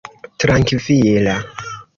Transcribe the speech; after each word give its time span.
trankvila 0.43 1.37